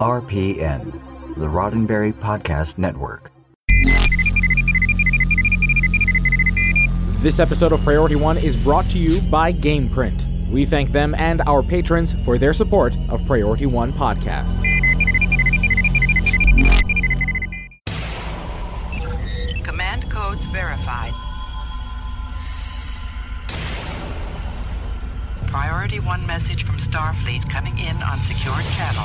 [0.00, 0.92] RPN,
[1.36, 3.30] the Roddenberry Podcast Network.
[7.20, 10.50] This episode of Priority One is brought to you by GamePrint.
[10.50, 14.62] We thank them and our patrons for their support of Priority One Podcast.
[19.62, 21.12] Command codes verified.
[25.48, 29.04] Priority 1 message from Starfleet coming in on secured channel.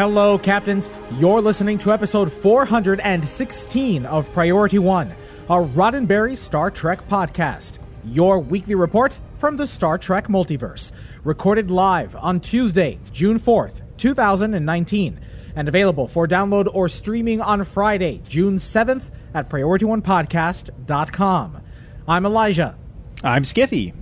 [0.00, 0.90] Hello, Captains.
[1.18, 5.12] You're listening to episode 416 of Priority One,
[5.50, 7.76] a Roddenberry Star Trek podcast.
[8.06, 10.90] Your weekly report from the Star Trek multiverse.
[11.22, 15.20] Recorded live on Tuesday, June 4th, 2019,
[15.54, 19.02] and available for download or streaming on Friday, June 7th
[19.34, 21.60] at PriorityOnePodcast.com.
[22.08, 22.74] I'm Elijah.
[23.22, 23.92] I'm Skiffy.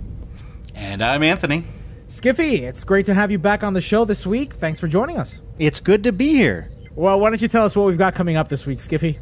[0.73, 1.65] And I'm Anthony.
[2.09, 4.53] Skiffy, it's great to have you back on the show this week.
[4.53, 5.41] Thanks for joining us.
[5.59, 6.71] It's good to be here.
[6.95, 9.19] Well, why don't you tell us what we've got coming up this week, Skiffy?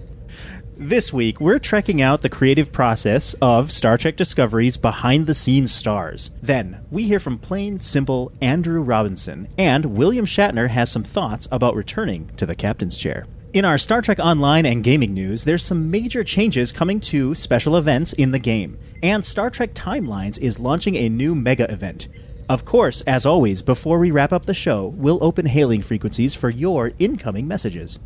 [0.78, 5.74] This week, we're trekking out the creative process of Star Trek Discovery's behind the scenes
[5.74, 6.32] stars.
[6.42, 11.76] Then, we hear from plain, simple Andrew Robinson, and William Shatner has some thoughts about
[11.76, 13.26] returning to the captain's chair.
[13.52, 17.76] In our Star Trek Online and gaming news, there's some major changes coming to special
[17.76, 22.08] events in the game, and Star Trek Timelines is launching a new mega event.
[22.50, 26.50] Of course, as always, before we wrap up the show, we'll open hailing frequencies for
[26.50, 28.00] your incoming messages.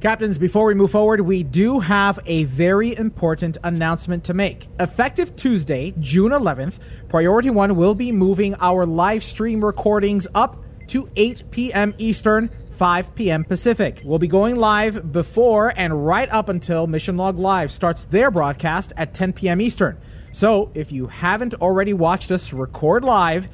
[0.00, 4.68] Captains, before we move forward, we do have a very important announcement to make.
[4.78, 11.08] Effective Tuesday, June 11th, Priority One will be moving our live stream recordings up to
[11.16, 11.96] 8 p.m.
[11.98, 13.42] Eastern, 5 p.m.
[13.42, 14.02] Pacific.
[14.04, 18.92] We'll be going live before and right up until Mission Log Live starts their broadcast
[18.96, 19.60] at 10 p.m.
[19.60, 19.98] Eastern.
[20.32, 23.48] So if you haven't already watched us record live,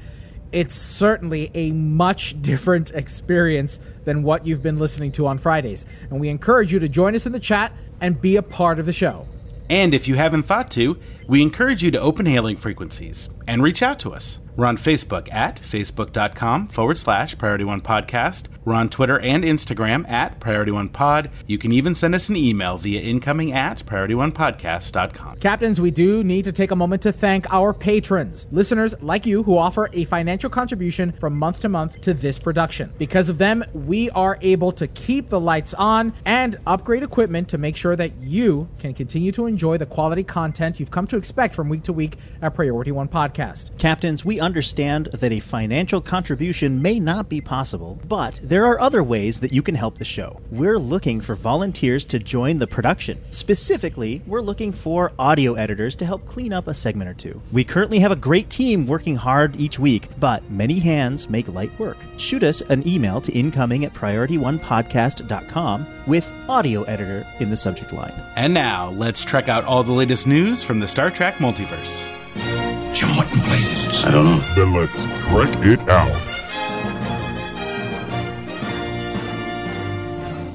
[0.52, 5.84] it's certainly a much different experience than what you've been listening to on Fridays.
[6.10, 8.86] And we encourage you to join us in the chat and be a part of
[8.86, 9.26] the show.
[9.68, 13.82] And if you haven't thought to, we encourage you to open hailing frequencies and reach
[13.82, 14.38] out to us.
[14.56, 18.46] We're on Facebook at facebook.com forward slash Priority One Podcast.
[18.64, 21.30] We're on Twitter and Instagram at Priority One Pod.
[21.46, 25.38] You can even send us an email via incoming at PriorityOnePodcast.com.
[25.38, 29.42] Captains, we do need to take a moment to thank our patrons, listeners like you
[29.42, 32.92] who offer a financial contribution from month to month to this production.
[32.96, 37.58] Because of them, we are able to keep the lights on and upgrade equipment to
[37.58, 41.54] make sure that you can continue to enjoy the quality content you've come to expect
[41.54, 43.76] from week to week at Priority One Podcast.
[43.78, 49.02] Captains, we understand that a financial contribution may not be possible, but there are other
[49.02, 50.40] ways that you can help the show.
[50.52, 53.18] We're looking for volunteers to join the production.
[53.30, 57.40] Specifically, we're looking for audio editors to help clean up a segment or two.
[57.50, 61.76] We currently have a great team working hard each week, but many hands make light
[61.78, 61.96] work.
[62.18, 68.12] Shoot us an email to incoming at priorityonepodcast.com with audio editor in the subject line.
[68.36, 72.73] And now, let's check out all the latest news from the Star Trek multiverse.
[73.14, 74.04] Jim, what in blazes?
[74.04, 74.38] I don't know.
[74.54, 76.32] Then let's trek it out.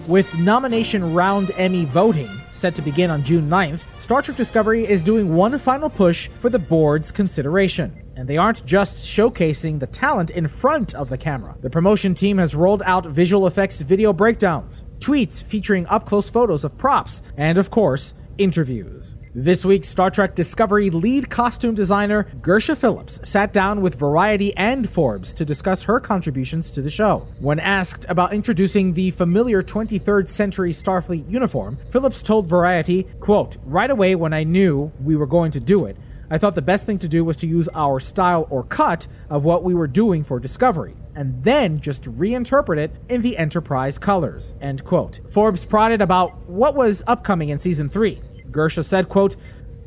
[0.08, 5.02] With nomination round Emmy voting set to begin on June 9th, Star Trek Discovery is
[5.02, 8.04] doing one final push for the board's consideration.
[8.18, 11.56] And they aren't just showcasing the talent in front of the camera.
[11.62, 16.66] The promotion team has rolled out visual effects video breakdowns, tweets featuring up close photos
[16.66, 19.16] of props, and of course, interviews.
[19.36, 24.90] This week, Star Trek Discovery lead costume designer Gersha Phillips sat down with Variety and
[24.90, 27.28] Forbes to discuss her contributions to the show.
[27.40, 33.92] When asked about introducing the familiar 23rd century Starfleet uniform, Phillips told Variety, quote, Right
[33.92, 35.96] away when I knew we were going to do it,
[36.32, 39.46] I thought the best thing to do was to use our style or cut of
[39.46, 44.54] what we were doing for Discovery and then just reinterpret it in the Enterprise colors.
[44.62, 45.20] End quote.
[45.32, 48.22] Forbes prodded about what was upcoming in season 3.
[48.52, 49.36] Gersha said, quote,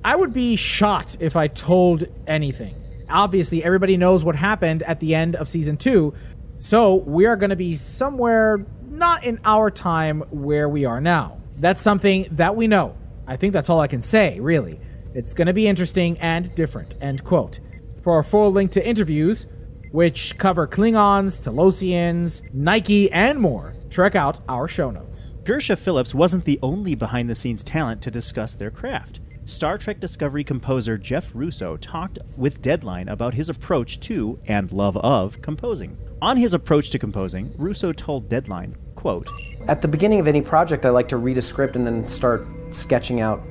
[0.05, 2.75] I would be shot if I told anything.
[3.09, 6.14] Obviously, everybody knows what happened at the end of season 2,
[6.59, 11.41] so we are going to be somewhere not in our time where we are now.
[11.59, 12.97] That's something that we know.
[13.26, 14.81] I think that's all I can say, really.
[15.14, 16.97] It's going to be interesting and different.
[17.00, 17.61] End quote.
[18.03, 19.47] For a full link to interviews,
[19.93, 25.34] which cover Klingons, Talosians, Nike, and more, check out our show notes.
[25.44, 29.20] Gersha Phillips wasn't the only behind the scenes talent to discuss their craft.
[29.44, 34.96] Star Trek Discovery composer Jeff Russo talked with Deadline about his approach to and love
[34.98, 35.98] of composing.
[36.22, 39.28] On his approach to composing, Russo told Deadline, quote,
[39.66, 42.46] At the beginning of any project, I like to read a script and then start
[42.70, 43.42] sketching out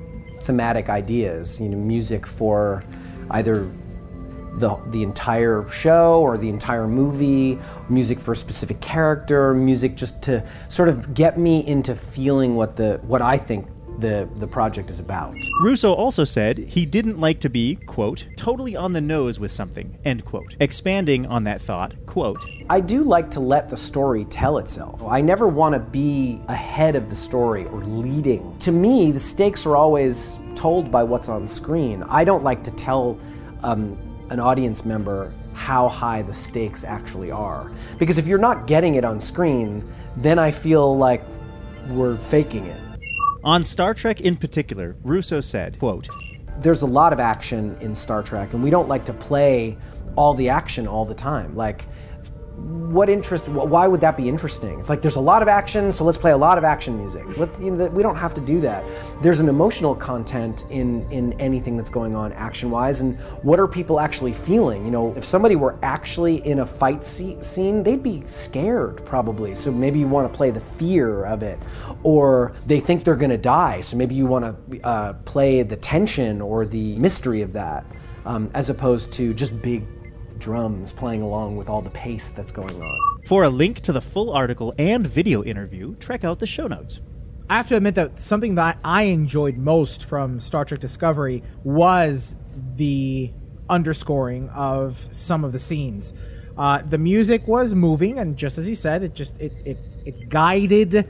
[0.44, 2.84] thematic ideas, you know, music for
[3.32, 3.70] either
[4.54, 7.58] the, the entire show or the entire movie,
[7.90, 12.76] music for a specific character, music just to sort of get me into feeling what
[12.76, 13.68] the what I think
[14.00, 15.36] the, the project is about.
[15.62, 19.98] Russo also said he didn't like to be, quote, totally on the nose with something,
[20.04, 20.56] end quote.
[20.60, 25.04] Expanding on that thought, quote, I do like to let the story tell itself.
[25.04, 28.58] I never want to be ahead of the story or leading.
[28.60, 32.04] To me, the stakes are always told by what's on screen.
[32.04, 33.20] I don't like to tell
[33.64, 33.98] um,
[34.32, 37.70] an audience member how high the stakes actually are.
[38.00, 39.88] Because if you're not getting it on screen,
[40.18, 41.22] then I feel like
[41.90, 42.80] we're faking it.
[43.44, 46.08] On Star Trek in particular, Russo said, quote,
[46.60, 49.78] There's a lot of action in Star Trek, and we don't like to play
[50.16, 51.54] all the action all the time.
[51.56, 51.86] Like,
[52.92, 53.48] what interest?
[53.48, 54.80] Why would that be interesting?
[54.80, 57.26] It's like there's a lot of action, so let's play a lot of action music.
[57.38, 58.84] We don't have to do that.
[59.24, 64.00] There's an emotional content in in anything that's going on action-wise, and what are people
[64.00, 64.84] actually feeling?
[64.84, 69.56] You know, if somebody were actually in a fight scene, they'd be scared probably.
[69.56, 71.60] So maybe you want to play the fear of it,
[72.04, 75.78] or they think they're going to die, so maybe you want to uh, play the
[75.78, 77.86] tension or the mystery of that,
[78.26, 79.84] um, as opposed to just big
[80.42, 83.24] drums playing along with all the pace that's going on.
[83.28, 87.00] For a link to the full article and video interview, check out the show notes.
[87.50, 92.36] I have to admit that something that I enjoyed most from Star Trek Discovery was
[92.76, 93.32] the
[93.70, 96.14] underscoring of some of the scenes.
[96.58, 100.30] Uh, the music was moving, and just as he said, it just it it, it
[100.30, 101.10] guided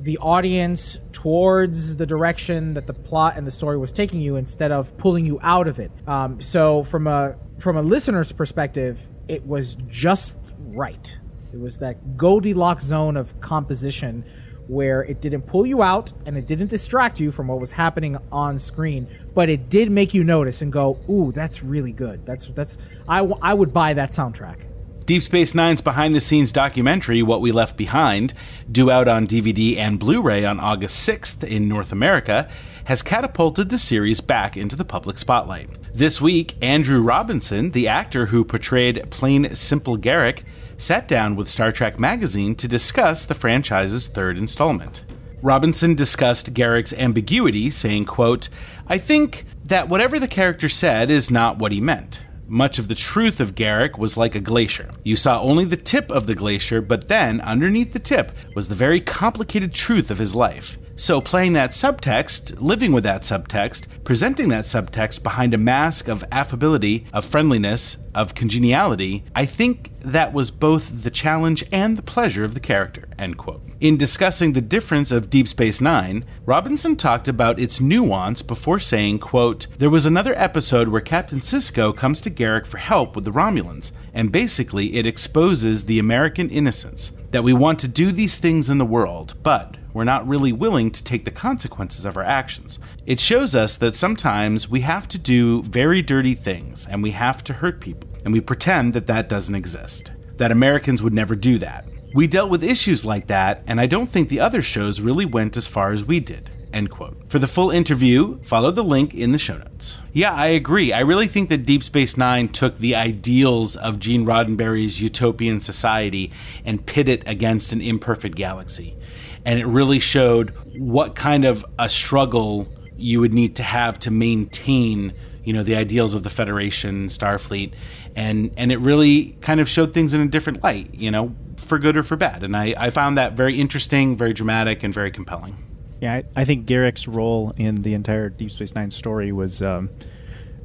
[0.00, 4.72] the audience towards the direction that the plot and the story was taking you instead
[4.72, 5.90] of pulling you out of it.
[6.06, 8.98] Um, so from a from a listener's perspective,
[9.28, 10.36] it was just
[10.68, 11.16] right.
[11.52, 14.24] It was that Goldilocks zone of composition
[14.68, 18.16] where it didn't pull you out and it didn't distract you from what was happening
[18.30, 22.24] on screen, but it did make you notice and go, "Ooh, that's really good.
[22.24, 22.78] That's that's
[23.08, 24.58] I, w- I would buy that soundtrack."
[25.06, 28.32] Deep Space Nine's behind the scenes documentary, What We Left Behind,
[28.70, 32.48] due out on DVD and Blu ray on August 6th in North America,
[32.84, 35.68] has catapulted the series back into the public spotlight.
[35.94, 40.44] This week, Andrew Robinson, the actor who portrayed plain simple Garak,
[40.78, 45.04] sat down with Star Trek magazine to discuss the franchise's third installment.
[45.42, 48.48] Robinson discussed Garak's ambiguity, saying, quote,
[48.86, 52.22] I think that whatever the character said is not what he meant.
[52.46, 54.90] Much of the truth of Garrick was like a glacier.
[55.04, 58.74] You saw only the tip of the glacier, but then, underneath the tip, was the
[58.74, 60.76] very complicated truth of his life.
[61.00, 66.22] So, playing that subtext, living with that subtext, presenting that subtext behind a mask of
[66.30, 72.44] affability, of friendliness, of congeniality, I think that was both the challenge and the pleasure
[72.44, 73.08] of the character.
[73.18, 73.62] End quote.
[73.80, 79.20] In discussing the difference of Deep Space Nine, Robinson talked about its nuance before saying,
[79.20, 83.32] quote, There was another episode where Captain Sisko comes to Garak for help with the
[83.32, 87.12] Romulans, and basically it exposes the American innocence.
[87.30, 90.90] That we want to do these things in the world, but we're not really willing
[90.90, 92.78] to take the consequences of our actions.
[93.06, 97.42] It shows us that sometimes we have to do very dirty things and we have
[97.44, 100.12] to hurt people, and we pretend that that doesn't exist.
[100.36, 101.86] That Americans would never do that.
[102.14, 105.56] We dealt with issues like that, and I don't think the other shows really went
[105.56, 106.50] as far as we did.
[106.72, 107.16] End quote.
[107.28, 110.00] For the full interview, follow the link in the show notes.
[110.12, 110.92] Yeah, I agree.
[110.92, 116.30] I really think that Deep Space Nine took the ideals of Gene Roddenberry's utopian society
[116.64, 118.96] and pit it against an imperfect galaxy
[119.44, 124.10] and it really showed what kind of a struggle you would need to have to
[124.10, 127.72] maintain you know the ideals of the Federation, Starfleet,
[128.14, 131.78] and and it really kind of showed things in a different light, you know, for
[131.78, 132.42] good or for bad.
[132.42, 135.56] And I, I found that very interesting, very dramatic, and very compelling.
[136.00, 139.90] Yeah, I, I think Garak's role in the entire Deep Space Nine story was um,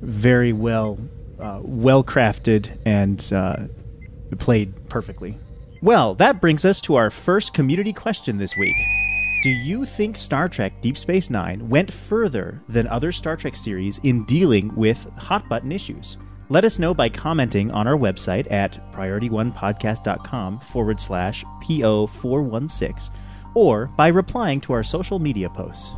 [0.02, 1.00] very well
[1.40, 3.68] uh, well crafted and uh,
[4.38, 5.38] played perfectly.
[5.82, 8.78] Well, that brings us to our first community question this week.
[9.44, 14.00] Do you think Star Trek Deep Space Nine went further than other Star Trek series
[14.00, 16.18] in dealing with hot button issues?
[16.50, 23.12] Let us know by commenting on our website at priorityonepodcast.com forward slash PO416
[23.54, 25.94] or by replying to our social media posts.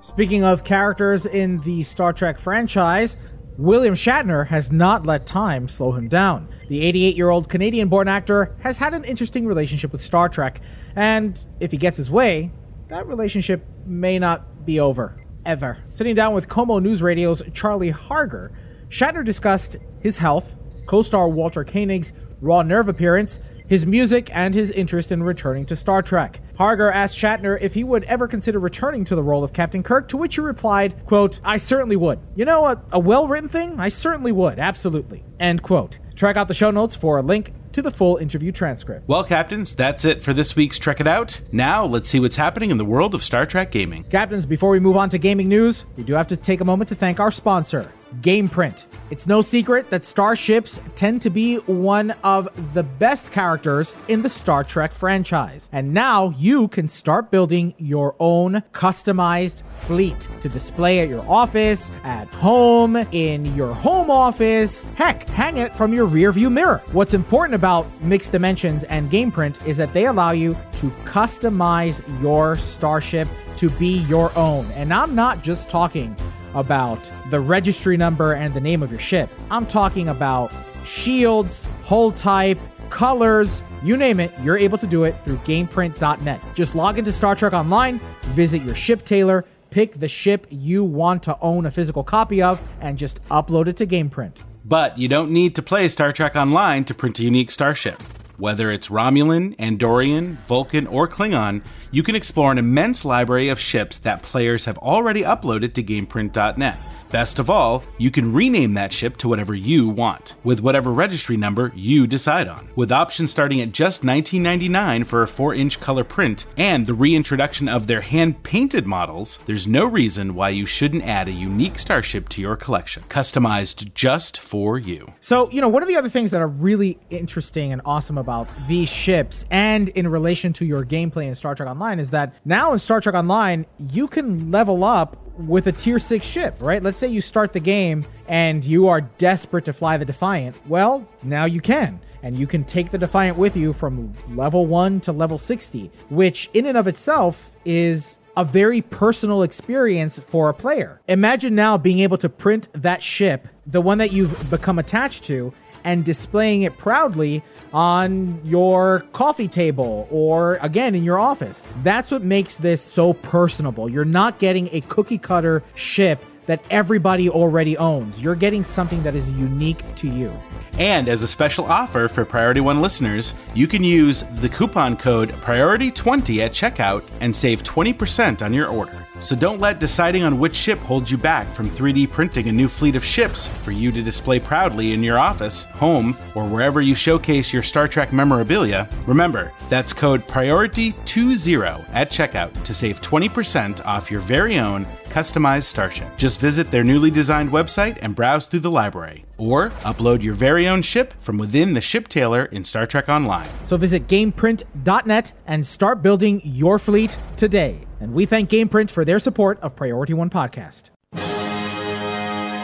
[0.00, 3.16] Speaking of characters in the Star Trek franchise,
[3.56, 6.48] William Shatner has not let time slow him down.
[6.68, 10.60] The 88 year old Canadian born actor has had an interesting relationship with Star Trek,
[10.96, 12.50] and if he gets his way,
[12.88, 15.16] that relationship may not be over.
[15.46, 15.78] Ever.
[15.90, 18.50] Sitting down with Como News Radio's Charlie Harger,
[18.88, 20.56] Shatner discussed his health,
[20.86, 25.76] co star Walter Koenig's raw nerve appearance, his music, and his interest in returning to
[25.76, 26.40] Star Trek.
[26.56, 30.08] Harger asked Shatner if he would ever consider returning to the role of Captain Kirk,
[30.08, 32.20] to which he replied, quote, I certainly would.
[32.36, 33.80] You know, a, a well-written thing?
[33.80, 35.24] I certainly would, absolutely.
[35.40, 35.98] End quote.
[36.14, 39.08] Check out the show notes for a link to the full interview transcript.
[39.08, 41.40] Well, Captains, that's it for this week's Trek It Out.
[41.50, 44.04] Now, let's see what's happening in the world of Star Trek gaming.
[44.04, 46.88] Captains, before we move on to gaming news, we do have to take a moment
[46.90, 47.90] to thank our sponsor,
[48.20, 48.86] Gameprint.
[49.10, 54.28] It's no secret that starships tend to be one of the best characters in the
[54.28, 55.68] Star Trek franchise.
[55.72, 61.90] And now you can start building your own customized fleet to display at your office,
[62.02, 64.82] at home, in your home office.
[64.94, 66.82] Heck, hang it from your rear view mirror.
[66.92, 72.56] What's important about Mixed Dimensions and Gameprint is that they allow you to customize your
[72.56, 74.66] starship to be your own.
[74.72, 76.16] And I'm not just talking
[76.54, 79.30] about the registry number and the name of your ship.
[79.50, 80.52] I'm talking about
[80.84, 82.58] shields, hull type,
[82.90, 86.40] colors, you name it, you're able to do it through gameprint.net.
[86.54, 91.22] Just log into Star Trek Online, visit your ship tailor, pick the ship you want
[91.24, 94.42] to own a physical copy of, and just upload it to Gameprint.
[94.64, 98.02] But you don't need to play Star Trek Online to print a unique starship.
[98.36, 101.62] Whether it's Romulan, Andorian, Vulcan, or Klingon,
[101.92, 106.78] you can explore an immense library of ships that players have already uploaded to GamePrint.net.
[107.10, 111.36] Best of all, you can rename that ship to whatever you want, with whatever registry
[111.36, 112.68] number you decide on.
[112.74, 117.68] With options starting at just $19.99 for a 4 inch color print and the reintroduction
[117.68, 122.28] of their hand painted models, there's no reason why you shouldn't add a unique starship
[122.30, 125.12] to your collection, customized just for you.
[125.20, 128.48] So, you know, one of the other things that are really interesting and awesome about
[128.66, 132.72] these ships and in relation to your gameplay in Star Trek Online is that now
[132.72, 136.82] in Star Trek Online, you can level up with a tier 6 ship, right?
[136.82, 140.56] Let's say you start the game and you are desperate to fly the Defiant.
[140.68, 142.00] Well, now you can.
[142.22, 146.48] And you can take the Defiant with you from level 1 to level 60, which
[146.54, 151.00] in and of itself is a very personal experience for a player.
[151.08, 155.52] Imagine now being able to print that ship, the one that you've become attached to,
[155.84, 161.62] and displaying it proudly on your coffee table or again in your office.
[161.82, 163.88] That's what makes this so personable.
[163.88, 168.20] You're not getting a cookie cutter ship that everybody already owns.
[168.20, 170.32] You're getting something that is unique to you.
[170.78, 175.30] And as a special offer for Priority One listeners, you can use the coupon code
[175.30, 179.03] Priority20 at checkout and save 20% on your order.
[179.20, 182.68] So don't let deciding on which ship hold you back from 3D printing a new
[182.68, 186.94] fleet of ships for you to display proudly in your office, home, or wherever you
[186.94, 188.88] showcase your Star Trek memorabilia.
[189.06, 196.08] Remember, that's code Priority20 at checkout to save 20% off your very own customized starship.
[196.16, 200.66] Just visit their newly designed website and browse through the library, or upload your very
[200.66, 203.48] own ship from within the ship tailor in Star Trek Online.
[203.62, 207.80] So visit gameprint.net and start building your fleet today.
[208.00, 210.90] And we thank Gameprint for their support of Priority One Podcast.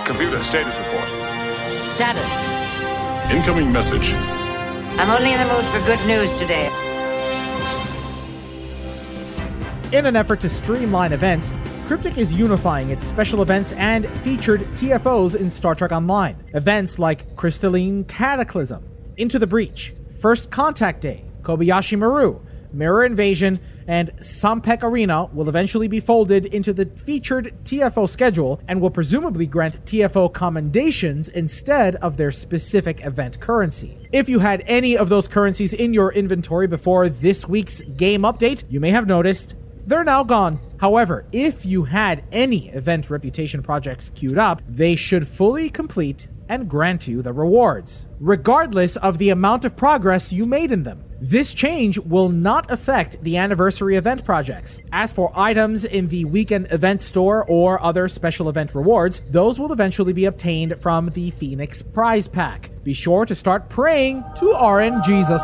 [0.06, 1.08] Computer status report.
[1.90, 2.44] Status.
[3.32, 4.12] Incoming message.
[4.98, 6.66] I'm only in the mood for good news today.
[9.92, 11.52] In an effort to streamline events,
[11.90, 16.36] Cryptic is unifying its special events and featured TFOs in Star Trek Online.
[16.54, 22.38] Events like Crystalline Cataclysm, Into the Breach, First Contact Day, Kobayashi Maru,
[22.72, 28.80] Mirror Invasion, and Sompek Arena will eventually be folded into the featured TFO schedule and
[28.80, 33.98] will presumably grant TFO commendations instead of their specific event currency.
[34.12, 38.62] If you had any of those currencies in your inventory before this week's game update,
[38.68, 39.56] you may have noticed
[39.90, 40.60] they're now gone.
[40.78, 46.68] However, if you had any event reputation projects queued up, they should fully complete and
[46.68, 51.04] grant you the rewards, regardless of the amount of progress you made in them.
[51.20, 54.80] This change will not affect the anniversary event projects.
[54.90, 59.72] As for items in the weekend event store or other special event rewards, those will
[59.72, 62.70] eventually be obtained from the Phoenix Prize Pack.
[62.84, 65.42] Be sure to start praying to RN Jesus.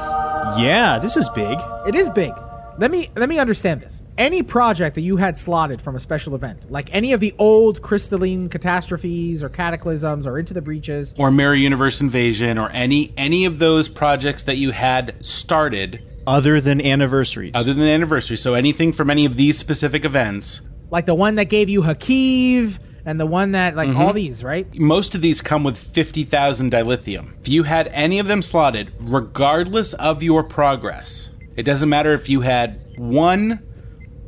[0.56, 1.58] Yeah, this is big.
[1.86, 2.32] It is big.
[2.78, 4.02] Let me let me understand this.
[4.18, 7.80] Any project that you had slotted from a special event, like any of the old
[7.80, 13.46] crystalline catastrophes or cataclysms or into the breaches, or Mirror Universe Invasion, or any any
[13.46, 17.52] of those projects that you had started Other than anniversaries.
[17.54, 18.36] other than anniversary.
[18.36, 20.60] So anything from any of these specific events.
[20.90, 24.16] like the one that gave you Hakiv and the one that like all mm-hmm.
[24.16, 24.66] these, right?
[24.78, 27.32] Most of these come with 50,000 dilithium.
[27.40, 32.28] If you had any of them slotted, regardless of your progress, it doesn't matter if
[32.28, 33.62] you had one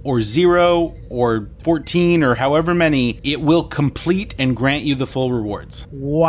[0.04, 5.32] or zero or 14 or however many, it will complete and grant you the full
[5.32, 5.86] rewards.
[5.90, 6.28] Wow.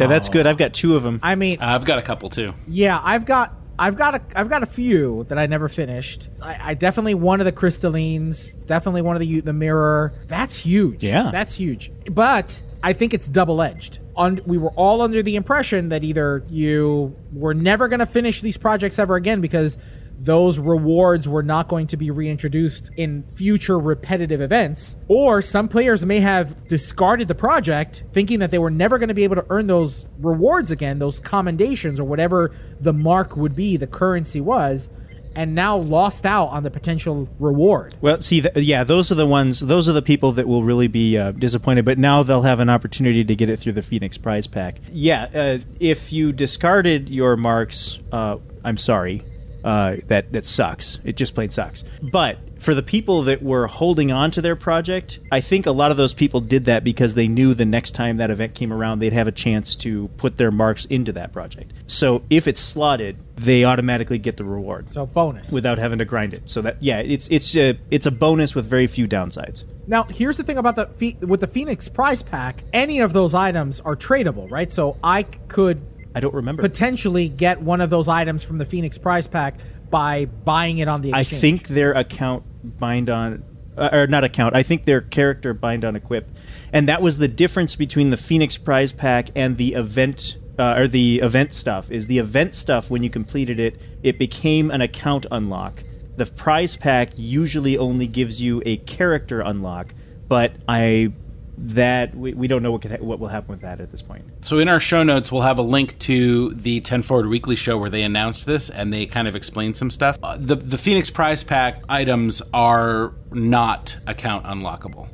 [0.00, 0.46] Yeah, that's good.
[0.46, 1.20] I've got two of them.
[1.22, 2.54] I mean, I've got a couple too.
[2.68, 6.28] Yeah, I've got I've got a I've got a few that I never finished.
[6.42, 10.12] I, I definitely one of the crystallines, definitely one of the the mirror.
[10.26, 11.02] That's huge.
[11.02, 11.30] Yeah.
[11.30, 11.92] that's huge.
[12.10, 13.98] But I think it's double edged.
[14.14, 18.42] On we were all under the impression that either you were never going to finish
[18.42, 19.76] these projects ever again because
[20.20, 26.06] those rewards were not going to be reintroduced in future repetitive events, or some players
[26.06, 29.46] may have discarded the project thinking that they were never going to be able to
[29.50, 34.90] earn those rewards again, those commendations or whatever the mark would be, the currency was,
[35.36, 37.94] and now lost out on the potential reward.
[38.00, 39.60] Well, see, th- yeah, those are the ones.
[39.60, 41.84] Those are the people that will really be uh, disappointed.
[41.84, 44.80] But now they'll have an opportunity to get it through the Phoenix Prize Pack.
[44.90, 49.22] Yeah, uh, if you discarded your marks, uh, I'm sorry.
[49.66, 51.00] Uh, that that sucks.
[51.02, 51.82] It just plain sucks.
[52.00, 55.90] But for the people that were holding on to their project, I think a lot
[55.90, 59.00] of those people did that because they knew the next time that event came around,
[59.00, 61.72] they'd have a chance to put their marks into that project.
[61.88, 64.88] So if it's slotted, they automatically get the reward.
[64.88, 65.50] So bonus.
[65.50, 66.44] without having to grind it.
[66.46, 69.64] So that yeah, it's it's a it's a bonus with very few downsides.
[69.88, 72.62] Now, here's the thing about the with the Phoenix Prize Pack.
[72.72, 74.70] Any of those items are tradable, right?
[74.70, 75.80] So I could
[76.16, 76.62] I don't remember.
[76.62, 79.54] potentially get one of those items from the Phoenix Prize Pack
[79.90, 83.44] by buying it on the I think their account bind on
[83.76, 84.56] uh, or not account.
[84.56, 86.26] I think their character bind on equip,
[86.72, 90.38] and that was the difference between the Phoenix Prize Pack and the event.
[90.58, 94.70] Uh, or the event stuff is the event stuff when you completed it it became
[94.70, 95.84] an account unlock
[96.16, 99.92] the prize pack usually only gives you a character unlock
[100.28, 101.12] but i
[101.58, 104.02] that we, we don't know what could ha- what will happen with that at this
[104.02, 107.56] point So in our show notes, we'll have a link to the Ten Forward Weekly
[107.56, 110.18] show where they announced this and they kind of explained some stuff.
[110.22, 115.08] Uh, the the Phoenix Prize Pack items are not account unlockable.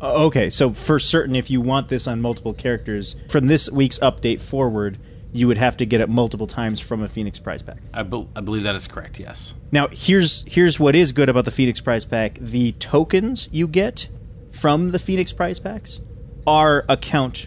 [0.00, 4.00] Uh, okay, so for certain, if you want this on multiple characters, from this week's
[4.00, 4.98] update forward,
[5.32, 7.78] you would have to get it multiple times from a Phoenix Prize Pack.
[7.94, 9.18] I, bel I believe that is correct.
[9.20, 9.54] Yes.
[9.70, 14.08] Now, here's here's what is good about the Phoenix Prize Pack: the tokens you get
[14.52, 16.00] from the Phoenix Prize Packs
[16.46, 17.46] are account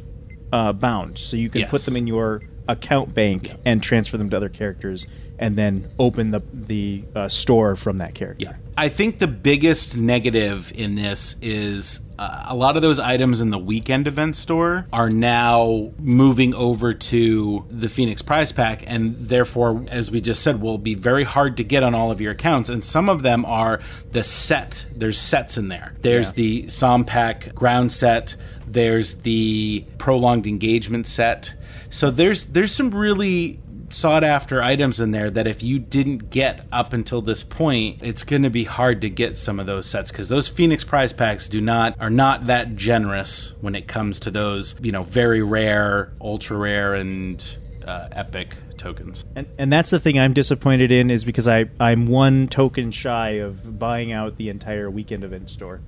[0.52, 1.70] uh, bound, so you can Yes.
[1.72, 5.06] put them in your account bank and transfer them to other characters,
[5.39, 8.58] and then open the the uh, store from that character.
[8.78, 13.50] I think the biggest negative in this is uh, a lot of those items in
[13.50, 19.86] the weekend event store are now moving over to the Phoenix Prize Pack, and therefore,
[19.90, 22.68] as we just said, will be very hard to get on all of your accounts.
[22.68, 23.80] And some of them are
[24.12, 24.86] the set.
[24.94, 25.96] There's sets in there.
[26.02, 28.36] There's the Som Pack ground set.
[28.68, 31.54] There's the prolonged engagement set.
[31.90, 33.60] So there's there's some really
[33.96, 38.24] sought after items in there that if you didn't get up until this point, it's
[38.24, 41.48] going to be hard to get some of those sets because those Phoenix prize packs
[41.48, 46.12] do not are not that generous when it comes to those you know very rare,
[46.20, 49.24] ultra rare, and uh, epic tokens.
[49.36, 53.30] And, and that's the thing I'm disappointed in is because I I'm one token shy
[53.40, 55.80] of buying out the entire weekend event store.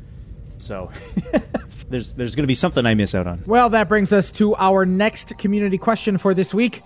[0.58, 0.92] So
[1.90, 3.44] there's there's going to be something I miss out on.
[3.46, 6.82] Well, that brings us to our next community question for this week.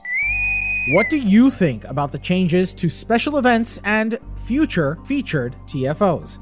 [0.88, 6.40] What do you think about the changes to special events and future featured TFOs?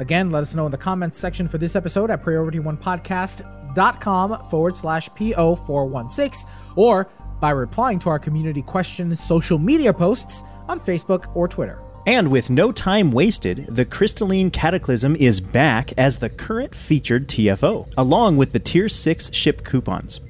[0.00, 5.08] Again, let us know in the comments section for this episode at priority1podcast.com forward slash
[5.10, 7.08] PO416 or
[7.40, 11.80] by replying to our community question social media posts on Facebook or Twitter.
[12.04, 17.92] And with no time wasted, the Crystalline Cataclysm is back as the current featured TFO,
[17.96, 20.20] along with the Tier 6 ship coupons.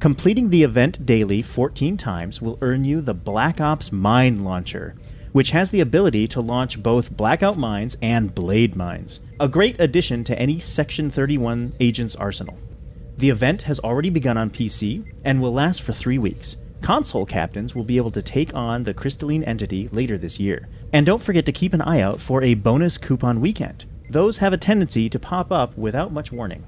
[0.00, 4.94] Completing the event daily 14 times will earn you the Black Ops Mine Launcher,
[5.32, 10.22] which has the ability to launch both Blackout Mines and Blade Mines, a great addition
[10.22, 12.56] to any Section 31 agent's arsenal.
[13.16, 16.56] The event has already begun on PC and will last for three weeks.
[16.80, 20.68] Console captains will be able to take on the crystalline entity later this year.
[20.92, 23.84] And don't forget to keep an eye out for a bonus coupon weekend.
[24.08, 26.62] Those have a tendency to pop up without much warning.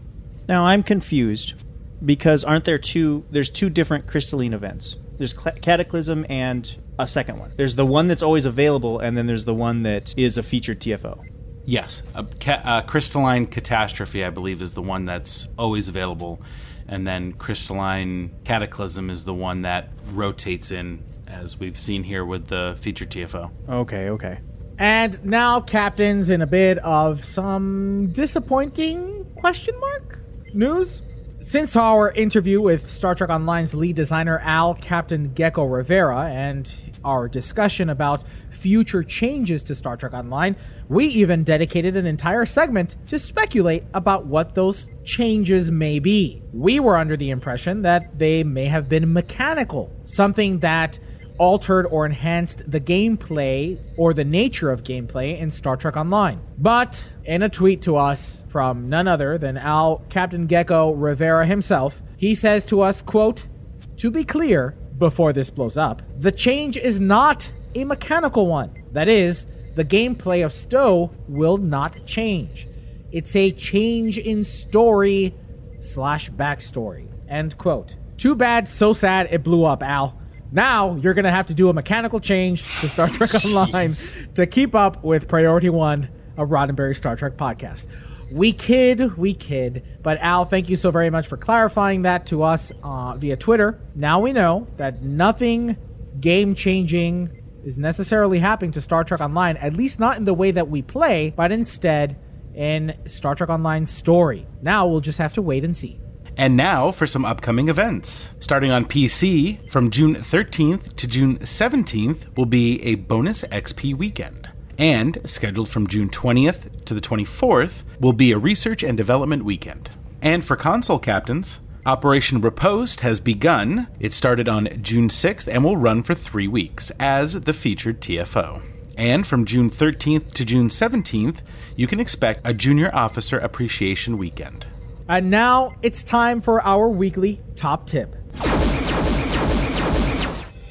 [0.49, 1.55] Now I'm confused
[2.05, 4.97] because aren't there two there's two different crystalline events.
[5.19, 7.53] There's Cla- Cataclysm and a second one.
[7.57, 10.81] There's the one that's always available and then there's the one that is a featured
[10.81, 11.25] TFO.
[11.67, 16.41] Yes, a ca- uh, crystalline catastrophe, I believe, is the one that's always available,
[16.89, 22.49] and then crystalline cataclysm is the one that rotates in, as we've seen here with
[22.49, 23.51] the featured TFO.
[23.69, 24.41] Okay, okay.
[24.79, 30.19] And now, captains, in a bit of some disappointing Question mark?
[30.53, 31.01] News?
[31.43, 36.71] Since our interview with Star Trek Online's lead designer Al Captain Gecko Rivera and
[37.03, 40.55] our discussion about future changes to Star Trek Online,
[40.91, 46.43] we even dedicated an entire segment to speculate about what those changes may be.
[46.53, 50.99] We were under the impression that they may have been mechanical, something that
[51.41, 56.39] altered or enhanced the gameplay or the nature of gameplay in Star Trek Online.
[56.59, 62.03] But in a tweet to us from none other than Al Captain Gecko Rivera himself,
[62.19, 63.49] he says to us, quote,
[63.97, 68.71] "To be clear, before this blows up, the change is not a mechanical one.
[68.93, 72.69] That is, the gameplay of Stowe will not change.
[73.13, 75.35] It's a change in story
[75.79, 77.97] slash backstory." End quote.
[78.19, 80.20] Too bad, so sad it blew up, Al.
[80.53, 83.93] Now you're going to have to do a mechanical change to Star Trek Online
[84.35, 87.87] to keep up with Priority One, a Roddenberry Star Trek podcast.
[88.31, 89.85] We kid, we kid.
[90.03, 93.81] But Al, thank you so very much for clarifying that to us uh, via Twitter.
[93.95, 95.77] Now we know that nothing
[96.21, 97.31] game changing
[97.65, 100.83] is necessarily happening to Star Trek Online, at least not in the way that we
[100.83, 102.19] play, but instead
[102.55, 104.47] in Star Trek Online's story.
[104.63, 106.01] Now we'll just have to wait and see.
[106.41, 108.31] And now for some upcoming events.
[108.41, 114.49] Starting on PC, from June 13th to June 17th will be a bonus XP weekend.
[114.79, 119.91] And scheduled from June 20th to the 24th will be a research and development weekend.
[120.23, 123.89] And for console captains, Operation Riposte has begun.
[124.01, 128.63] It started on June 6th and will run for three weeks as the featured TFO.
[128.97, 131.43] And from June 13th to June 17th,
[131.77, 134.67] you can expect a Junior Officer Appreciation Weekend.
[135.11, 138.15] And now it's time for our weekly top tip.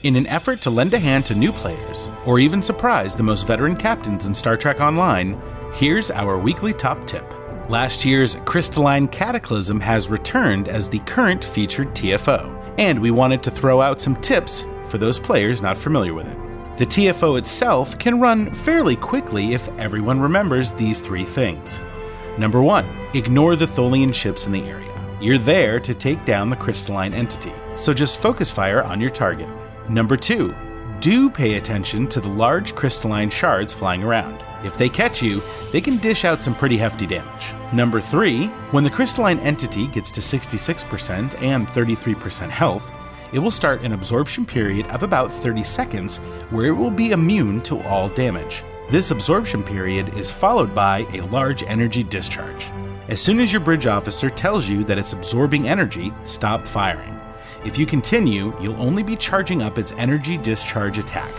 [0.03, 3.45] In an effort to lend a hand to new players, or even surprise the most
[3.45, 5.37] veteran captains in Star Trek Online,
[5.73, 7.25] here's our weekly top tip.
[7.69, 13.51] Last year's Crystalline Cataclysm has returned as the current featured TFO, and we wanted to
[13.51, 16.37] throw out some tips for those players not familiar with it.
[16.77, 21.81] The TFO itself can run fairly quickly if everyone remembers these three things.
[22.39, 24.87] Number one, ignore the Tholian ships in the area.
[25.19, 29.49] You're there to take down the crystalline entity, so just focus fire on your target.
[29.89, 30.55] Number two,
[31.01, 34.41] do pay attention to the large crystalline shards flying around.
[34.63, 35.41] If they catch you,
[35.73, 37.53] they can dish out some pretty hefty damage.
[37.73, 42.89] Number three, when the crystalline entity gets to 66% and 33% health,
[43.33, 46.19] it will start an absorption period of about 30 seconds
[46.51, 48.63] where it will be immune to all damage.
[48.89, 52.71] This absorption period is followed by a large energy discharge.
[53.07, 57.19] As soon as your bridge officer tells you that it's absorbing energy, stop firing.
[57.63, 61.31] If you continue, you'll only be charging up its energy discharge attack.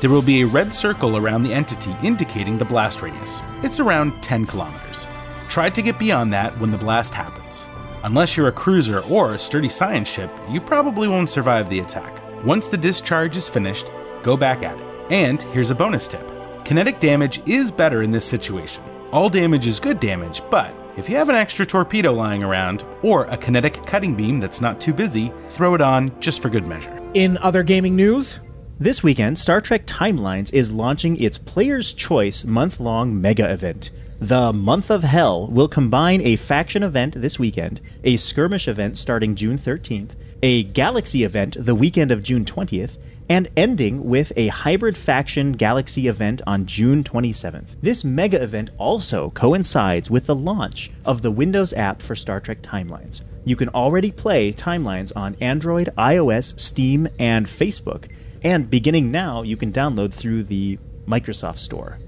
[0.00, 3.42] There will be a red circle around the entity indicating the blast radius.
[3.64, 5.08] It's around 10 kilometers.
[5.48, 7.66] Try to get beyond that when the blast happens.
[8.04, 12.22] Unless you're a cruiser or a sturdy science ship, you probably won't survive the attack.
[12.44, 13.90] Once the discharge is finished,
[14.22, 14.86] go back at it.
[15.10, 16.31] And here's a bonus tip
[16.64, 18.82] kinetic damage is better in this situation.
[19.10, 23.24] All damage is good damage, but if you have an extra torpedo lying around, or
[23.24, 26.98] a kinetic cutting beam that's not too busy, throw it on just for good measure.
[27.14, 28.40] In other gaming news,
[28.78, 33.90] This weekend, Star Trek Timelines is launching its Player's Choice month long mega event.
[34.18, 39.36] The Month of Hell will combine a faction event this weekend, a skirmish event starting
[39.36, 42.96] June 13th, a galaxy event the weekend of June 20th,
[43.32, 47.64] and ending with a hybrid faction galaxy event on June 27th.
[47.80, 52.60] This mega event also coincides with the launch of the Windows app for Star Trek
[52.60, 53.22] Timelines.
[53.46, 58.10] You can already play Timelines on Android, iOS, Steam, and Facebook,
[58.44, 61.98] and beginning now, you can download through the Microsoft Store.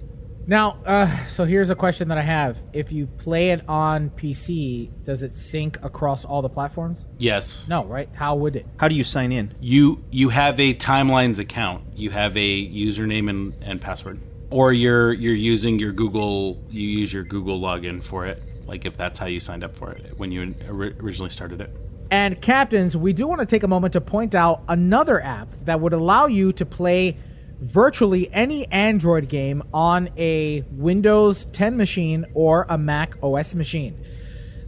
[0.46, 2.62] Now, uh, so here's a question that I have.
[2.72, 7.06] If you play it on PC, does it sync across all the platforms?
[7.18, 7.66] Yes.
[7.66, 8.08] No, right?
[8.12, 8.66] How would it?
[8.76, 9.54] How do you sign in?
[9.60, 11.84] You you have a timelines account.
[11.94, 14.20] You have a username and, and password.
[14.50, 18.42] Or you're you're using your Google you use your Google login for it.
[18.66, 21.74] Like if that's how you signed up for it when you originally started it.
[22.10, 25.80] And captains, we do want to take a moment to point out another app that
[25.80, 27.16] would allow you to play
[27.60, 33.98] virtually any Android game on a Windows 10 machine or a Mac OS machine.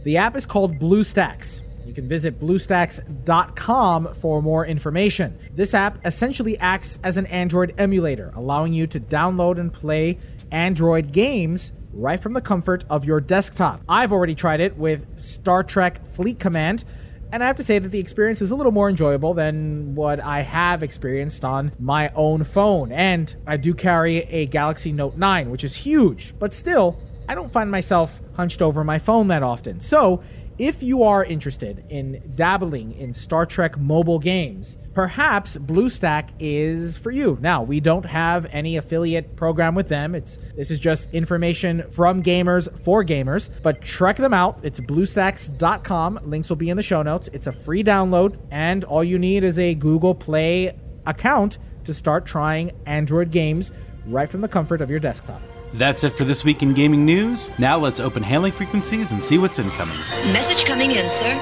[0.03, 1.61] The app is called BlueStacks.
[1.85, 5.37] You can visit bluestacks.com for more information.
[5.53, 10.19] This app essentially acts as an Android emulator, allowing you to download and play
[10.51, 13.81] Android games right from the comfort of your desktop.
[13.89, 16.83] I've already tried it with Star Trek Fleet Command.
[17.31, 20.19] And I have to say that the experience is a little more enjoyable than what
[20.19, 22.91] I have experienced on my own phone.
[22.91, 27.51] And I do carry a Galaxy Note 9, which is huge, but still, I don't
[27.51, 29.81] find myself hunched over my phone that often.
[29.81, 30.23] So,
[30.57, 37.11] if you are interested in dabbling in Star Trek mobile games, perhaps BlueStack is for
[37.11, 37.37] you.
[37.41, 40.15] Now, we don't have any affiliate program with them.
[40.15, 44.59] It's this is just information from gamers for gamers, but check them out.
[44.63, 46.21] It's bluestacks.com.
[46.23, 47.29] Links will be in the show notes.
[47.33, 52.25] It's a free download and all you need is a Google Play account to start
[52.25, 53.71] trying Android games
[54.07, 55.41] right from the comfort of your desktop.
[55.73, 57.51] That's it for this week in gaming news.
[57.59, 59.97] Now let's open hailing frequencies and see what's incoming.
[60.31, 61.33] Message coming in, sir.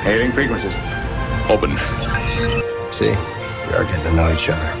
[0.00, 0.74] Hailing frequencies.
[1.50, 1.76] Open.
[2.92, 4.80] See, we are getting to know each other.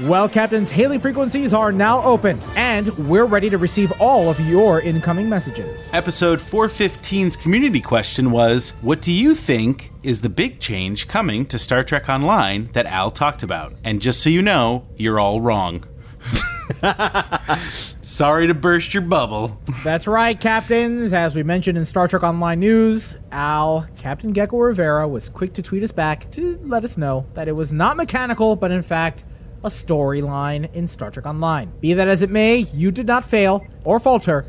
[0.00, 4.80] Well, Captains, hailing frequencies are now open, and we're ready to receive all of your
[4.80, 5.88] incoming messages.
[5.92, 11.58] Episode 415's community question was What do you think is the big change coming to
[11.58, 13.74] Star Trek Online that Al talked about?
[13.84, 15.84] And just so you know, you're all wrong.
[18.02, 19.60] Sorry to burst your bubble.
[19.84, 21.12] That's right, Captains.
[21.12, 25.62] As we mentioned in Star Trek Online News, Al, Captain Gecko Rivera, was quick to
[25.62, 29.24] tweet us back to let us know that it was not mechanical, but in fact,
[29.64, 31.72] a storyline in Star Trek Online.
[31.80, 34.44] Be that as it may, you did not fail or falter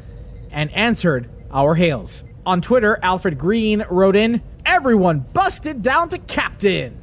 [0.52, 2.24] and answered our hails.
[2.46, 7.00] On Twitter, Alfred Green wrote in, Everyone busted down to Captain.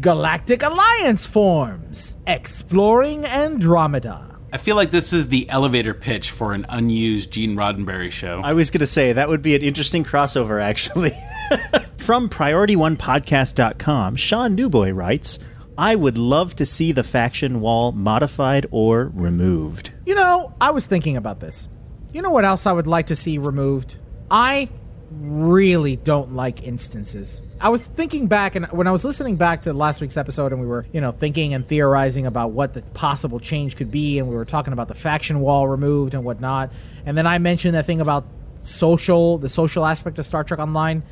[0.00, 2.16] Galactic Alliance forms.
[2.26, 4.29] Exploring Andromeda.
[4.52, 8.40] I feel like this is the elevator pitch for an unused Gene Roddenberry show.
[8.42, 11.12] I was going to say that would be an interesting crossover, actually.
[11.98, 15.38] From PriorityOnePodcast.com, Sean Newboy writes,
[15.78, 19.92] I would love to see the faction wall modified or removed.
[20.04, 21.68] You know, I was thinking about this.
[22.12, 23.96] You know what else I would like to see removed?
[24.32, 24.68] I
[25.12, 27.40] really don't like instances.
[27.62, 30.62] I was thinking back, and when I was listening back to last week's episode, and
[30.62, 34.28] we were, you know, thinking and theorizing about what the possible change could be, and
[34.28, 36.72] we were talking about the faction wall removed and whatnot,
[37.04, 38.24] and then I mentioned that thing about
[38.62, 41.02] social, the social aspect of Star Trek Online.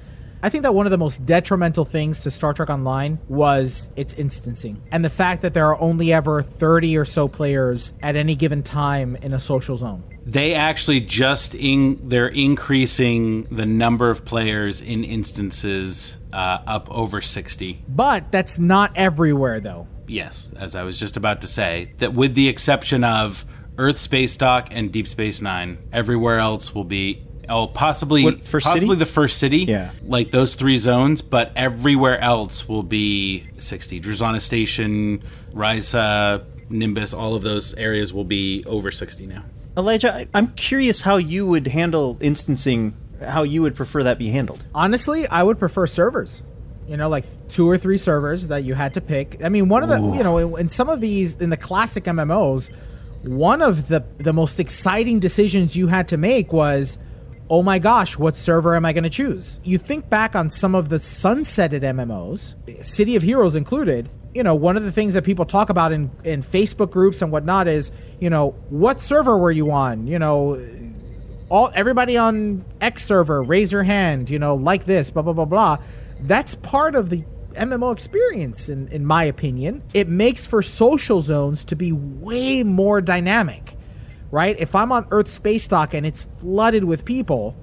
[0.43, 4.13] I think that one of the most detrimental things to Star Trek Online was its
[4.15, 8.37] instancing and the fact that there are only ever 30 or so players at any
[8.37, 10.05] given time in a social zone.
[10.25, 17.21] They actually just in they're increasing the number of players in instances uh, up over
[17.21, 17.85] 60.
[17.89, 19.89] But that's not everywhere though.
[20.07, 23.45] Yes, as I was just about to say, that with the exception of
[23.77, 28.67] Earth Space Dock and Deep Space 9, everywhere else will be Oh, possibly What, first
[28.67, 28.99] possibly city?
[28.99, 29.59] the first city.
[29.65, 29.91] Yeah.
[30.05, 34.01] Like those three zones, but everywhere else will be 60.
[34.01, 35.23] Drozana Station,
[35.55, 39.45] Risa, Nimbus, all of those areas will be over 60 now.
[39.77, 44.29] Elijah, I- I'm curious how you would handle instancing, how you would prefer that be
[44.29, 44.63] handled.
[44.75, 46.43] Honestly, I would prefer servers.
[46.89, 49.45] You know, like two or three servers that you had to pick.
[49.45, 52.05] I mean, one of the, you know, in, in some of these, in the classic
[52.05, 52.71] MMOs,
[53.23, 56.97] one of the the most exciting decisions you had to make was,
[57.51, 59.59] oh my gosh, what server am I going to choose?
[59.65, 64.09] You think back on some of the sunsetted MMOs, City of Heroes included.
[64.35, 67.33] You know, one of the things that people talk about in in Facebook groups and
[67.33, 70.07] whatnot is, you know, what server were you on?
[70.07, 70.63] You know,
[71.49, 75.47] all everybody on X server, raise your hand, you know, like this, blah blah blah
[75.47, 75.79] blah.
[76.21, 79.83] That's part of the MMO experience, in, in my opinion.
[79.95, 83.77] It makes for social zones to be way more dynamic,
[84.31, 84.57] right?
[84.59, 87.57] If I'm on Earth Space Dock and it's flooded with people,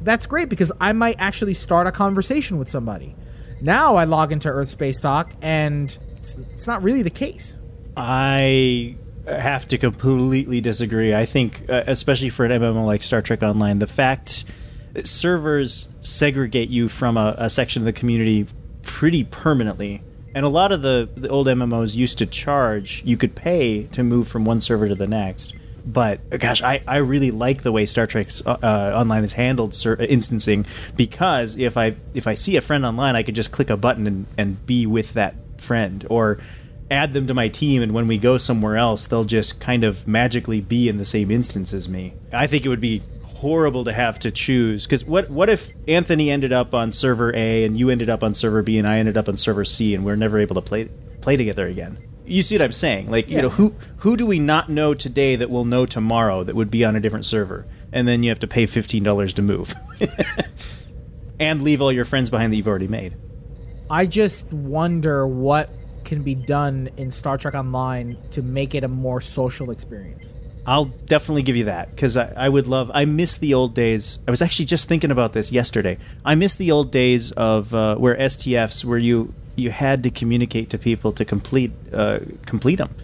[0.00, 3.14] that's great because I might actually start a conversation with somebody.
[3.60, 7.60] Now I log into Earth Space Dock and it's, it's not really the case.
[7.96, 11.14] I have to completely disagree.
[11.14, 14.44] I think, uh, especially for an MMO like Star Trek Online, the fact
[15.04, 18.46] servers segregate you from a, a section of the community
[18.82, 20.02] pretty permanently.
[20.34, 24.02] And a lot of the, the old MMOs used to charge, you could pay to
[24.02, 25.54] move from one server to the next.
[25.88, 29.74] But gosh, I, I really like the way Star Trek uh, uh, Online is handled
[29.74, 33.70] ser- instancing because if I if I see a friend online, I could just click
[33.70, 36.40] a button and, and be with that friend or
[36.90, 40.08] add them to my team and when we go somewhere else they'll just kind of
[40.08, 42.12] magically be in the same instance as me.
[42.32, 46.28] I think it would be horrible to have to choose because what what if anthony
[46.28, 49.16] ended up on server a and you ended up on server b and i ended
[49.16, 50.88] up on server c and we're never able to play
[51.20, 51.96] play together again
[52.28, 53.10] you see what i'm saying?
[53.10, 56.54] Like you know who who do we not know today that we'll know tomorrow that
[56.54, 57.66] would be on a different server?
[57.90, 59.74] And then you have to pay $15 to move.
[61.40, 63.14] And leave all your friends behind that you've already made.
[63.90, 65.70] I just wonder what
[66.04, 70.36] can be done in Star Trek Online to make it a more social experience.
[70.68, 72.90] I'll definitely give you that because I, I would love.
[72.92, 74.18] I miss the old days.
[74.28, 75.96] I was actually just thinking about this yesterday.
[76.26, 80.68] I miss the old days of uh, where STFs, where you you had to communicate
[80.70, 82.94] to people to complete uh, complete them,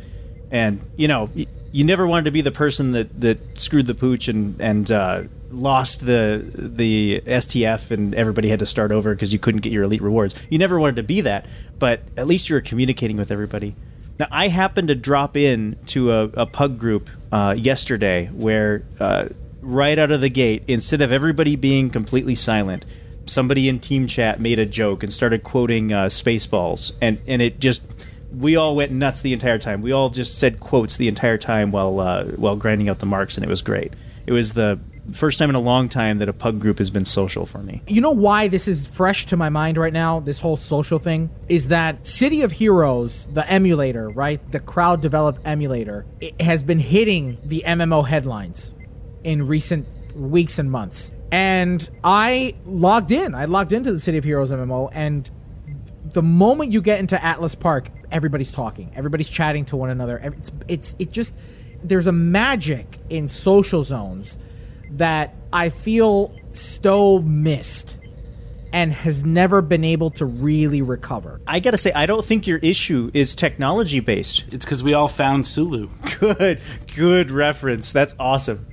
[0.50, 3.94] and you know y- you never wanted to be the person that, that screwed the
[3.94, 9.32] pooch and and uh, lost the the STF and everybody had to start over because
[9.32, 10.34] you couldn't get your elite rewards.
[10.50, 11.46] You never wanted to be that,
[11.78, 13.74] but at least you were communicating with everybody.
[14.18, 19.26] Now, I happened to drop in to a, a pug group uh, yesterday where, uh,
[19.60, 22.84] right out of the gate, instead of everybody being completely silent,
[23.26, 27.58] somebody in team chat made a joke and started quoting uh, Spaceballs, and and it
[27.58, 27.82] just
[28.32, 29.82] we all went nuts the entire time.
[29.82, 33.36] We all just said quotes the entire time while uh, while grinding out the marks,
[33.36, 33.92] and it was great.
[34.26, 34.78] It was the
[35.12, 37.82] first time in a long time that a pug group has been social for me.
[37.86, 41.30] You know why this is fresh to my mind right now, this whole social thing?
[41.48, 44.40] Is that City of Heroes, the emulator, right?
[44.52, 46.06] The crowd developed emulator,
[46.40, 48.72] has been hitting the MMO headlines
[49.24, 51.12] in recent weeks and months.
[51.32, 53.34] And I logged in.
[53.34, 55.30] I logged into the City of Heroes MMO and
[56.14, 58.92] the moment you get into Atlas Park, everybody's talking.
[58.94, 60.18] Everybody's chatting to one another.
[60.18, 61.36] It's it's it just
[61.82, 64.38] there's a magic in social zones
[64.92, 67.96] that I feel Stow missed
[68.72, 71.40] and has never been able to really recover.
[71.46, 74.44] I gotta say, I don't think your issue is technology based.
[74.50, 75.88] It's because we all found Sulu.
[76.18, 76.60] Good,
[76.96, 77.92] good reference.
[77.92, 78.66] That's awesome.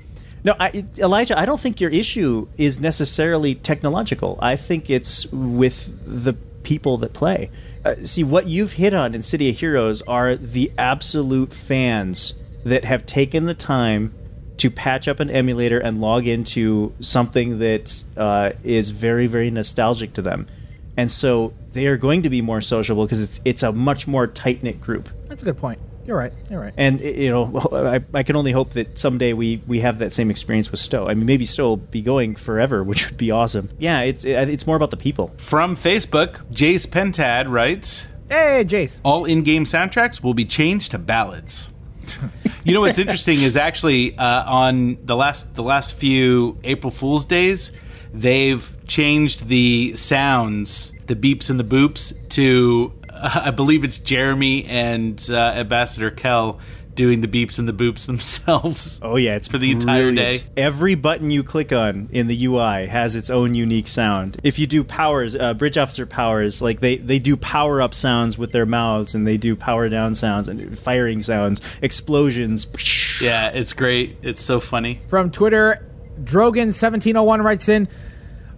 [0.43, 4.39] No, I, Elijah, I don't think your issue is necessarily technological.
[4.41, 7.52] I think it's with the people that play.
[7.86, 12.86] Uh, see, what you've hit on in City of Heroes are the absolute fans that
[12.86, 14.13] have taken the time
[14.62, 20.13] to patch up an emulator and log into something that uh, is very, very nostalgic
[20.13, 20.45] to them.
[20.95, 24.28] And so they are going to be more sociable because it's it's a much more
[24.28, 25.10] tight knit group.
[25.28, 25.80] That's a good point.
[26.06, 26.32] You're right.
[26.47, 26.74] You're right.
[26.78, 30.30] And you know, I, I can only hope that someday we, we have that same
[30.30, 31.08] experience with Stow.
[31.08, 33.69] I mean, maybe Stow will be going forever, which would be awesome.
[33.80, 35.30] Yeah, it's it, it's more about the people.
[35.38, 39.02] From Facebook, Jace Pentad writes, "Hey, Jace!
[39.04, 41.71] All in-game soundtracks will be changed to ballads."
[42.63, 47.26] you know what's interesting is actually uh, on the last the last few April Fools
[47.26, 47.71] days,
[48.13, 54.65] they've changed the sounds, the beeps and the boops, to uh, I believe it's Jeremy
[54.65, 56.60] and uh, Ambassador Kell
[56.95, 58.99] doing the beeps and the boops themselves.
[59.01, 60.43] Oh yeah, it's for the entire day.
[60.58, 64.38] Every button you click on in the UI has its own unique sound.
[64.43, 68.38] If you do powers, uh, bridge officer powers, like they they do power up sounds
[68.38, 72.67] with their mouths, and they do power down sounds and firing sounds, explosions.
[73.21, 74.17] Yeah, it's great.
[74.21, 75.01] It's so funny.
[75.08, 75.88] From Twitter,
[76.23, 77.88] Drogan1701 writes in,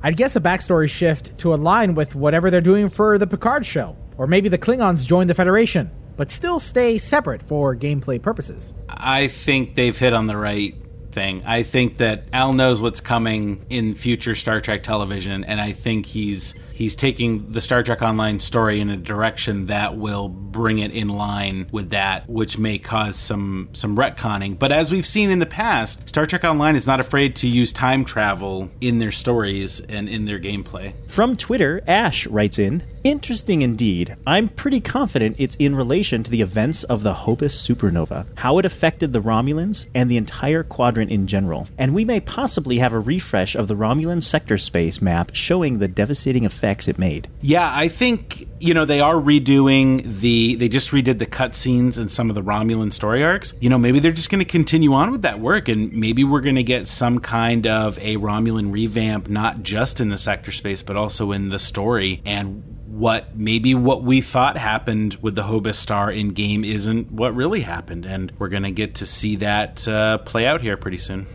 [0.02, 3.96] I'd guess a backstory shift to align with whatever they're doing for the Picard show.
[4.17, 8.73] Or maybe the Klingons join the Federation, but still stay separate for gameplay purposes.
[8.89, 10.76] I think they've hit on the right
[11.13, 11.43] thing.
[11.45, 16.08] I think that Al knows what's coming in future Star Trek television, and I think
[16.08, 20.91] he's he's taking the Star Trek Online story in a direction that will bring it
[20.91, 24.58] in line with that, which may cause some some retconning.
[24.58, 27.71] But as we've seen in the past, Star Trek Online is not afraid to use
[27.71, 30.93] time travel in their stories and in their gameplay.
[31.08, 34.16] From Twitter, Ash writes in Interesting indeed.
[34.26, 38.66] I'm pretty confident it's in relation to the events of the Hobus supernova, how it
[38.66, 41.68] affected the Romulans and the entire quadrant in general.
[41.78, 45.89] And we may possibly have a refresh of the Romulan sector space map showing the
[45.89, 47.28] devastating effects it made.
[47.42, 50.56] Yeah, I think you know they are redoing the.
[50.56, 53.54] They just redid the cutscenes and some of the Romulan story arcs.
[53.60, 56.39] You know, maybe they're just going to continue on with that work, and maybe we're
[56.39, 60.82] going to get some kind of a Romulan revamp, not just in the sector space,
[60.82, 65.75] but also in the story and what maybe what we thought happened with the Hobus
[65.75, 70.19] star in game isn't what really happened, and we're gonna get to see that uh,
[70.19, 71.25] play out here pretty soon.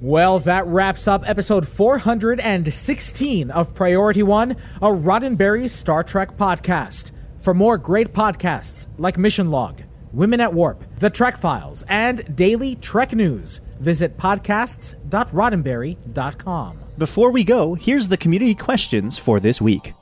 [0.00, 7.12] Well, that wraps up episode 416 of Priority One, a Roddenberry Star Trek podcast.
[7.40, 9.82] For more great podcasts like Mission Log,
[10.12, 16.78] Women at Warp, The Trek Files, and Daily Trek News, visit podcasts.roddenberry.com.
[16.98, 19.92] Before we go, here's the community questions for this week.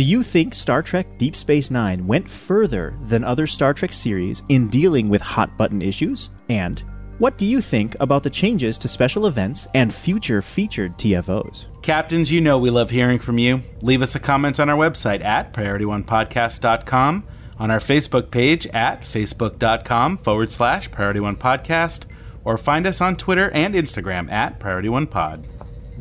[0.00, 4.42] Do you think Star Trek Deep Space Nine went further than other Star Trek series
[4.48, 6.30] in dealing with hot button issues?
[6.48, 6.82] And
[7.18, 11.66] what do you think about the changes to special events and future featured TFOs?
[11.82, 13.60] Captains, you know we love hearing from you.
[13.82, 17.26] Leave us a comment on our website at PriorityOnePodcast.com,
[17.58, 22.06] on our Facebook page at Facebook.com forward slash Priority One Podcast,
[22.42, 25.46] or find us on Twitter and Instagram at Priority One Pod.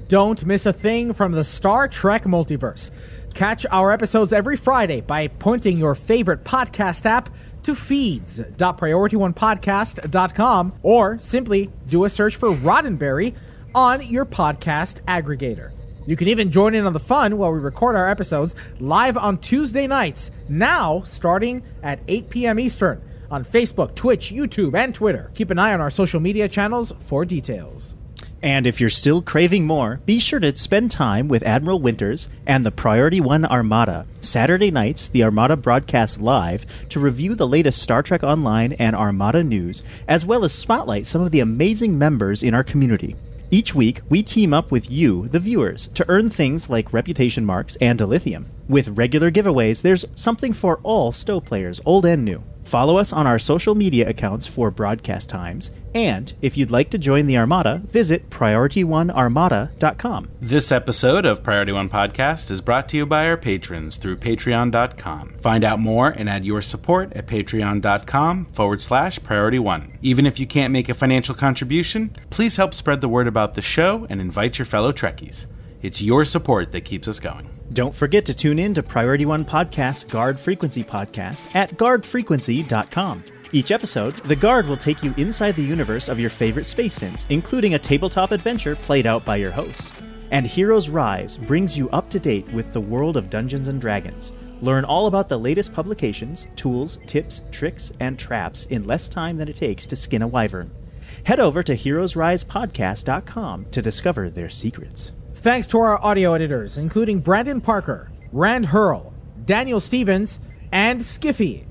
[0.07, 2.89] Don't miss a thing from the Star Trek multiverse.
[3.33, 7.29] Catch our episodes every Friday by pointing your favorite podcast app
[7.63, 13.35] to feeds.priorityonepodcast.com or simply do a search for Roddenberry
[13.75, 15.71] on your podcast aggregator.
[16.05, 19.37] You can even join in on the fun while we record our episodes live on
[19.37, 22.59] Tuesday nights, now starting at 8 p.m.
[22.59, 25.29] Eastern on Facebook, Twitch, YouTube, and Twitter.
[25.35, 27.95] Keep an eye on our social media channels for details.
[28.41, 32.65] And if you're still craving more, be sure to spend time with Admiral Winters and
[32.65, 34.05] the Priority One Armada.
[34.21, 39.43] Saturday nights, the Armada broadcasts live to review the latest Star Trek Online and Armada
[39.43, 43.17] news, as well as spotlight some of the amazing members in our community.
[43.51, 47.75] Each week, we team up with you, the viewers, to earn things like reputation marks
[47.77, 48.45] and dilithium.
[48.69, 52.43] With regular giveaways, there's something for all Stow players, old and new.
[52.69, 56.99] Follow us on our social media accounts for broadcast times, and if you'd like to
[56.99, 60.29] join the Armada, visit PriorityOneArmada.com.
[60.39, 65.29] This episode of Priority One Podcast is brought to you by our patrons through Patreon.com.
[65.39, 69.97] Find out more and add your support at Patreon.com forward slash Priority One.
[70.03, 73.63] Even if you can't make a financial contribution, please help spread the word about the
[73.63, 75.47] show and invite your fellow Trekkies.
[75.81, 77.47] It's your support that keeps us going.
[77.71, 83.23] Don't forget to tune in to Priority One Podcast's Guard Frequency podcast at guardfrequency.com.
[83.53, 87.25] Each episode, the Guard will take you inside the universe of your favorite space sims,
[87.29, 89.93] including a tabletop adventure played out by your hosts.
[90.31, 94.33] And Heroes Rise brings you up to date with the world of Dungeons and Dragons.
[94.61, 99.47] Learn all about the latest publications, tools, tips, tricks, and traps in less time than
[99.47, 100.71] it takes to skin a wyvern.
[101.23, 105.13] Head over to heroesrisepodcast.com to discover their secrets.
[105.39, 109.13] Thanks to our audio editors, including Brandon Parker, Rand Hurl,
[109.45, 110.37] Daniel Stevens,
[110.69, 111.63] and Skiffy.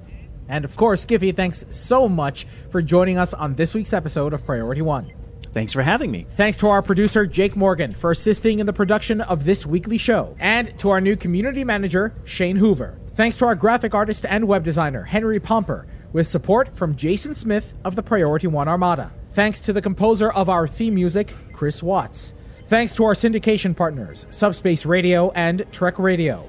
[0.48, 4.46] And of course, Skiffy, thanks so much for joining us on this week's episode of
[4.46, 5.12] Priority One.
[5.52, 6.26] Thanks for having me.
[6.30, 10.34] Thanks to our producer, Jake Morgan, for assisting in the production of this weekly show.
[10.40, 12.98] And to our new community manager, Shane Hoover.
[13.16, 17.74] Thanks to our graphic artist and web designer, Henry Pomper, with support from Jason Smith
[17.84, 19.12] of the Priority One Armada.
[19.32, 22.32] Thanks to the composer of our theme music, Chris Watts.
[22.68, 26.46] Thanks to our syndication partners, Subspace Radio and Trek Radio.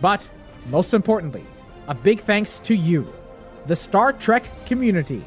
[0.00, 0.28] But,
[0.68, 1.44] most importantly,
[1.88, 3.12] a big thanks to you,
[3.66, 5.24] the Star Trek community,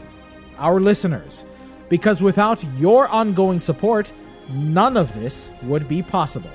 [0.58, 1.44] our listeners,
[1.90, 4.14] because without your ongoing support,
[4.50, 6.50] none of this would be possible.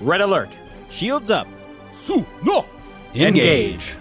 [0.00, 0.56] Red alert.
[0.90, 1.46] Shields up.
[1.92, 2.66] Su no.
[3.14, 3.94] Engage.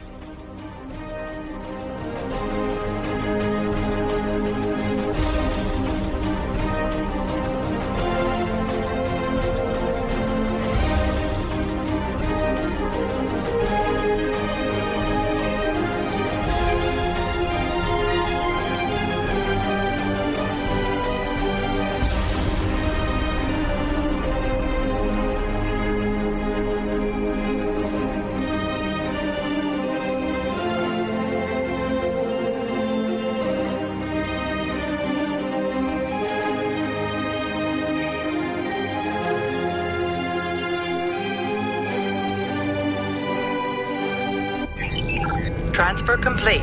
[45.74, 46.62] Transfer complete.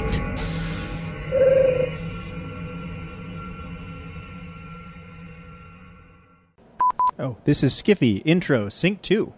[7.19, 9.33] Oh, this is Skiffy, intro, sync 2.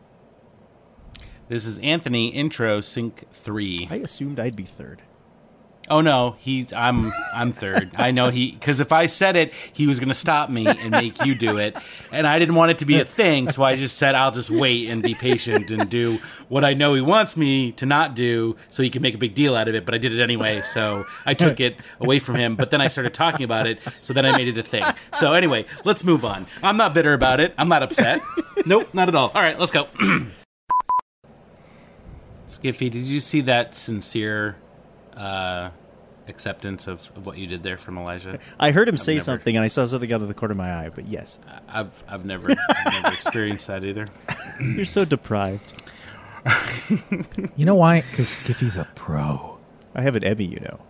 [1.49, 3.89] This is Anthony, intro, sync 3.
[3.91, 5.03] I assumed I'd be third.
[5.91, 7.91] Oh no, he's I'm I'm third.
[7.97, 11.25] I know he because if I said it, he was to stop me and make
[11.25, 11.77] you do it,
[12.13, 13.51] and I didn't want it to be a thing.
[13.51, 16.19] So I just said I'll just wait and be patient and do
[16.49, 19.35] what I know he wants me to not do, so he can make a big
[19.35, 19.85] deal out of it.
[19.85, 22.55] But I did it anyway, so I took it away from him.
[22.55, 24.85] But then I started talking about it, so then I made it a thing.
[25.15, 26.47] So anyway, let's move on.
[26.63, 27.53] I'm not bitter about it.
[27.59, 28.21] I'm not upset.
[28.65, 29.33] Nope, not at all.
[29.35, 29.89] All right, let's go.
[32.49, 34.57] Skiffy, did you see that sincere?
[35.17, 35.71] Uh,
[36.31, 38.39] acceptance of, of what you did there from Elijah.
[38.59, 40.53] I heard him I've say never- something, and I saw something out of the corner
[40.53, 41.39] of my eye, but yes.
[41.69, 44.07] I've I've never, I've never experienced that either.
[44.61, 45.75] You're so deprived.
[47.57, 48.01] You know why?
[48.01, 49.59] Because Skiffy's a pro.
[49.95, 50.81] I have an Emmy, you know.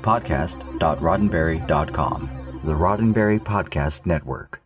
[0.00, 4.61] Podcast.roddenberry.com, the Roddenberry Podcast Network.